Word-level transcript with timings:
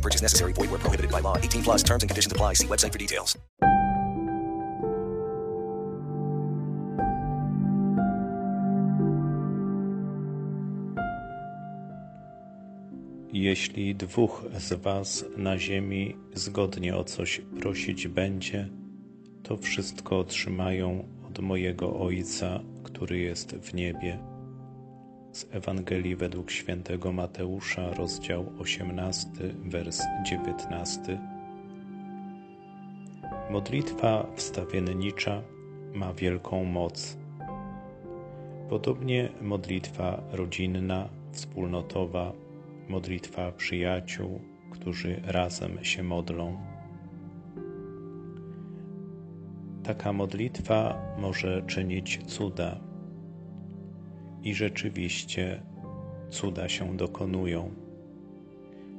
Purchase 0.00 0.22
necessary. 0.22 0.52
Void 0.52 0.70
where 0.70 0.78
prohibited 0.78 1.10
by 1.10 1.20
law. 1.20 1.36
18 1.36 1.62
plus 1.62 1.82
terms 1.82 2.02
and 2.02 2.08
conditions 2.08 2.32
apply. 2.32 2.54
See 2.54 2.66
website 2.66 2.92
for 2.92 2.98
details. 2.98 3.36
Jeśli 13.32 13.94
dwóch 13.94 14.44
z 14.58 14.72
was 14.82 15.24
na 15.36 15.58
ziemi 15.58 16.16
zgodnie 16.34 16.96
o 16.96 17.04
coś 17.04 17.40
prosić 17.60 18.08
będzie, 18.08 18.68
to 19.42 19.56
wszystko 19.56 20.18
otrzymają 20.18 21.08
od 21.28 21.38
mojego 21.38 22.00
Ojca, 22.00 22.60
który 22.82 23.18
jest 23.18 23.56
w 23.56 23.74
niebie. 23.74 24.29
Z 25.32 25.46
Ewangelii 25.50 26.16
według 26.16 26.50
świętego 26.50 27.12
Mateusza, 27.12 27.94
rozdział 27.94 28.52
18, 28.58 29.28
wers 29.64 30.02
19. 30.24 31.18
Modlitwa 33.50 34.26
wstawiennicza 34.36 35.42
ma 35.94 36.12
wielką 36.12 36.64
moc. 36.64 37.18
Podobnie 38.68 39.28
modlitwa 39.40 40.22
rodzinna, 40.32 41.08
wspólnotowa, 41.32 42.32
modlitwa 42.88 43.52
przyjaciół, 43.52 44.40
którzy 44.70 45.20
razem 45.24 45.84
się 45.84 46.02
modlą. 46.02 46.56
Taka 49.82 50.12
modlitwa 50.12 51.02
może 51.18 51.62
czynić 51.62 52.20
cuda. 52.26 52.89
I 54.44 54.54
rzeczywiście 54.54 55.62
cuda 56.30 56.68
się 56.68 56.96
dokonują. 56.96 57.70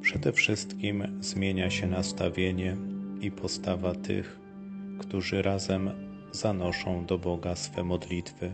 Przede 0.01 0.31
wszystkim 0.31 1.03
zmienia 1.19 1.69
się 1.69 1.87
nastawienie 1.87 2.77
i 3.21 3.31
postawa 3.31 3.95
tych, 3.95 4.39
którzy 4.99 5.41
razem 5.41 5.91
zanoszą 6.31 7.05
do 7.05 7.17
Boga 7.17 7.55
swe 7.55 7.83
modlitwy. 7.83 8.53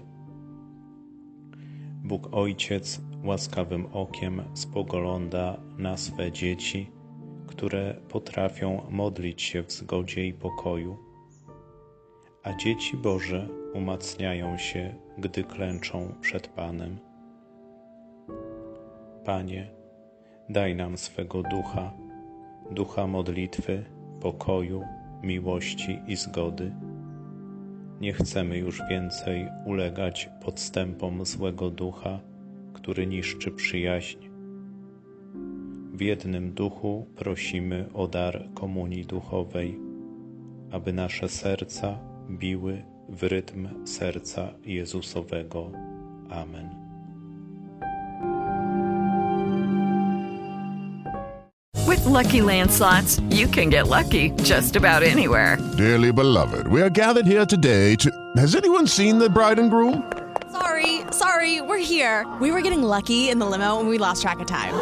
Bóg 2.03 2.29
Ojciec 2.31 3.01
łaskawym 3.23 3.85
okiem 3.93 4.43
spogląda 4.53 5.57
na 5.77 5.97
swe 5.97 6.31
dzieci, 6.31 6.91
które 7.47 7.95
potrafią 8.09 8.81
modlić 8.89 9.41
się 9.41 9.63
w 9.63 9.71
zgodzie 9.71 10.27
i 10.27 10.33
pokoju, 10.33 10.97
a 12.47 12.53
dzieci 12.53 12.97
Boże 12.97 13.47
umacniają 13.73 14.57
się, 14.57 14.95
gdy 15.17 15.43
klęczą 15.43 16.13
przed 16.21 16.47
Panem. 16.47 16.97
Panie, 19.25 19.67
daj 20.49 20.75
nam 20.75 20.97
swego 20.97 21.43
ducha, 21.43 21.93
ducha 22.71 23.07
modlitwy, 23.07 23.83
pokoju, 24.21 24.83
miłości 25.23 25.99
i 26.07 26.15
zgody. 26.15 26.71
Nie 28.01 28.13
chcemy 28.13 28.57
już 28.57 28.81
więcej 28.89 29.47
ulegać 29.65 30.29
podstępom 30.45 31.25
złego 31.25 31.69
ducha, 31.69 32.19
który 32.73 33.07
niszczy 33.07 33.51
przyjaźń. 33.51 34.19
W 35.93 36.01
jednym 36.01 36.53
duchu 36.53 37.07
prosimy 37.15 37.89
o 37.93 38.07
dar 38.07 38.49
komunii 38.53 39.05
duchowej, 39.05 39.79
aby 40.71 40.93
nasze 40.93 41.29
serca 41.29 42.16
biły 42.29 42.83
w 43.09 43.23
rytm 43.23 43.67
serca 43.85 44.53
Jezusowego. 44.63 45.71
Amen. 46.29 46.87
With 51.87 52.05
Lucky 52.05 52.41
Land 52.41 52.71
slots, 52.71 53.21
you 53.29 53.47
can 53.47 53.69
get 53.69 53.87
lucky 53.87 54.31
just 54.43 54.75
about 54.75 55.03
anywhere. 55.03 55.57
Dearly 55.77 56.11
beloved, 56.11 56.67
we 56.67 56.81
are 56.81 56.89
gathered 56.89 57.25
here 57.25 57.45
today 57.45 57.95
to. 57.95 58.11
Has 58.35 58.55
anyone 58.55 58.87
seen 58.87 59.19
the 59.19 59.29
bride 59.29 59.59
and 59.59 59.71
groom? 59.71 60.03
Sorry, 60.51 61.01
sorry, 61.11 61.61
we're 61.61 61.77
here. 61.77 62.25
We 62.41 62.51
were 62.51 62.61
getting 62.61 62.83
lucky 62.83 63.29
in 63.29 63.39
the 63.39 63.45
limo 63.45 63.79
and 63.79 63.87
we 63.89 63.97
lost 63.97 64.21
track 64.21 64.39
of 64.39 64.47
time. 64.47 64.73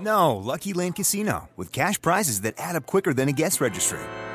No, 0.00 0.36
Lucky 0.36 0.72
Land 0.72 0.96
Casino, 0.96 1.48
with 1.56 1.70
cash 1.70 2.00
prizes 2.00 2.40
that 2.40 2.54
add 2.58 2.74
up 2.74 2.86
quicker 2.86 3.14
than 3.14 3.28
a 3.28 3.32
guest 3.32 3.60
registry. 3.60 4.00